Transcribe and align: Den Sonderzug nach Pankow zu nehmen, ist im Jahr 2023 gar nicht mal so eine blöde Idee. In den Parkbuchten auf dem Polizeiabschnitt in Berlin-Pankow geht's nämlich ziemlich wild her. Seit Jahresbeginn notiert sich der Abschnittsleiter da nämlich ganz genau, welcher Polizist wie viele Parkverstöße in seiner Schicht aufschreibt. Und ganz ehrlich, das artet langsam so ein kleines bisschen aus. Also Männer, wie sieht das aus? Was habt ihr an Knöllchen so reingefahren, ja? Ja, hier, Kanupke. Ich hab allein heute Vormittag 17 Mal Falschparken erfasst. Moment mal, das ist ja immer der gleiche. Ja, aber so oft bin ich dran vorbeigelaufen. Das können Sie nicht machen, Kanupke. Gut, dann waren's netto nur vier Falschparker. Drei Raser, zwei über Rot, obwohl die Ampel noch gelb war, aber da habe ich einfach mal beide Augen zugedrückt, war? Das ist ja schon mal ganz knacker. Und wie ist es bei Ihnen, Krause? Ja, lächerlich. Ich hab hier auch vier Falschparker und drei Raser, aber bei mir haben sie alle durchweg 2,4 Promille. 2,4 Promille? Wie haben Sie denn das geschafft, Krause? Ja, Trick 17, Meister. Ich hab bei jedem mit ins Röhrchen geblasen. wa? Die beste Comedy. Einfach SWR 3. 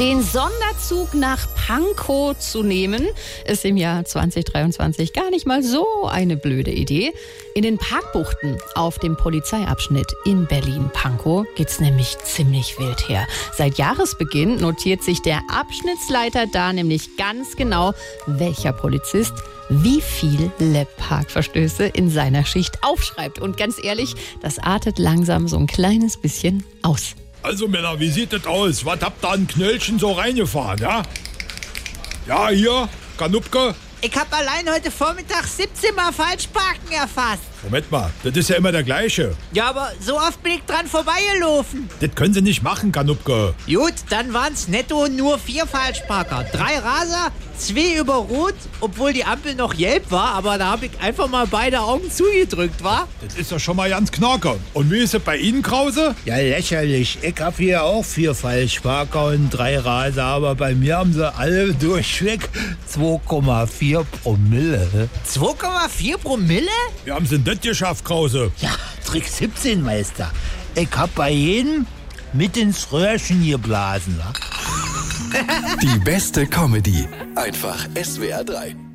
Den 0.00 0.22
Sonderzug 0.22 1.12
nach 1.12 1.46
Pankow 1.54 2.34
zu 2.38 2.62
nehmen, 2.62 3.06
ist 3.44 3.66
im 3.66 3.76
Jahr 3.76 4.02
2023 4.02 5.12
gar 5.12 5.28
nicht 5.28 5.46
mal 5.46 5.62
so 5.62 6.06
eine 6.06 6.38
blöde 6.38 6.70
Idee. 6.70 7.12
In 7.54 7.60
den 7.64 7.76
Parkbuchten 7.76 8.56
auf 8.74 8.98
dem 8.98 9.18
Polizeiabschnitt 9.18 10.10
in 10.24 10.46
Berlin-Pankow 10.46 11.46
geht's 11.54 11.80
nämlich 11.80 12.16
ziemlich 12.24 12.78
wild 12.78 13.10
her. 13.10 13.26
Seit 13.54 13.76
Jahresbeginn 13.76 14.56
notiert 14.56 15.02
sich 15.02 15.20
der 15.20 15.42
Abschnittsleiter 15.50 16.46
da 16.50 16.72
nämlich 16.72 17.18
ganz 17.18 17.54
genau, 17.54 17.92
welcher 18.26 18.72
Polizist 18.72 19.34
wie 19.68 20.00
viele 20.00 20.50
Parkverstöße 20.96 21.84
in 21.84 22.08
seiner 22.08 22.46
Schicht 22.46 22.82
aufschreibt. 22.82 23.38
Und 23.38 23.58
ganz 23.58 23.76
ehrlich, 23.84 24.14
das 24.40 24.58
artet 24.58 24.98
langsam 24.98 25.46
so 25.46 25.58
ein 25.58 25.66
kleines 25.66 26.16
bisschen 26.16 26.64
aus. 26.80 27.16
Also 27.42 27.68
Männer, 27.68 27.98
wie 27.98 28.10
sieht 28.10 28.32
das 28.32 28.46
aus? 28.46 28.84
Was 28.84 29.00
habt 29.00 29.24
ihr 29.24 29.30
an 29.30 29.46
Knöllchen 29.46 29.98
so 29.98 30.12
reingefahren, 30.12 30.78
ja? 30.80 31.02
Ja, 32.26 32.50
hier, 32.50 32.88
Kanupke. 33.16 33.74
Ich 34.02 34.16
hab 34.16 34.32
allein 34.32 34.66
heute 34.74 34.90
Vormittag 34.90 35.44
17 35.44 35.94
Mal 35.94 36.10
Falschparken 36.10 36.90
erfasst. 36.90 37.42
Moment 37.62 37.90
mal, 37.90 38.10
das 38.22 38.34
ist 38.34 38.48
ja 38.48 38.56
immer 38.56 38.72
der 38.72 38.82
gleiche. 38.82 39.36
Ja, 39.52 39.68
aber 39.68 39.92
so 40.00 40.16
oft 40.16 40.42
bin 40.42 40.52
ich 40.54 40.62
dran 40.62 40.86
vorbeigelaufen. 40.86 41.90
Das 42.00 42.14
können 42.14 42.32
Sie 42.32 42.40
nicht 42.40 42.62
machen, 42.62 42.90
Kanupke. 42.92 43.52
Gut, 43.66 43.92
dann 44.08 44.32
waren's 44.32 44.68
netto 44.68 45.08
nur 45.08 45.38
vier 45.38 45.66
Falschparker. 45.66 46.44
Drei 46.50 46.78
Raser, 46.78 47.30
zwei 47.58 47.98
über 48.00 48.14
Rot, 48.14 48.54
obwohl 48.80 49.12
die 49.12 49.24
Ampel 49.24 49.54
noch 49.54 49.76
gelb 49.76 50.10
war, 50.10 50.32
aber 50.32 50.56
da 50.56 50.68
habe 50.68 50.86
ich 50.86 50.92
einfach 51.02 51.28
mal 51.28 51.46
beide 51.46 51.80
Augen 51.80 52.10
zugedrückt, 52.10 52.82
war? 52.82 53.06
Das 53.20 53.34
ist 53.36 53.50
ja 53.50 53.58
schon 53.58 53.76
mal 53.76 53.90
ganz 53.90 54.10
knacker. 54.10 54.56
Und 54.72 54.90
wie 54.90 55.00
ist 55.00 55.12
es 55.12 55.20
bei 55.20 55.36
Ihnen, 55.36 55.60
Krause? 55.60 56.14
Ja, 56.24 56.36
lächerlich. 56.36 57.18
Ich 57.20 57.38
hab 57.38 57.58
hier 57.58 57.84
auch 57.84 58.04
vier 58.06 58.34
Falschparker 58.34 59.26
und 59.26 59.50
drei 59.50 59.78
Raser, 59.78 60.24
aber 60.24 60.54
bei 60.54 60.74
mir 60.74 60.96
haben 60.96 61.12
sie 61.12 61.30
alle 61.34 61.74
durchweg 61.74 62.48
2,4 62.90 63.89
Promille. 64.22 65.08
2,4 65.26 66.18
Promille? 66.18 66.68
Wie 67.04 67.12
haben 67.12 67.26
Sie 67.26 67.38
denn 67.38 67.54
das 67.56 67.60
geschafft, 67.60 68.04
Krause? 68.04 68.50
Ja, 68.60 68.70
Trick 69.04 69.26
17, 69.26 69.82
Meister. 69.82 70.30
Ich 70.74 70.88
hab 70.96 71.14
bei 71.14 71.30
jedem 71.30 71.86
mit 72.32 72.56
ins 72.56 72.92
Röhrchen 72.92 73.44
geblasen. 73.46 74.18
wa? 74.18 74.32
Die 75.82 75.98
beste 76.00 76.46
Comedy. 76.46 77.08
Einfach 77.34 77.86
SWR 78.00 78.44
3. 78.44 78.89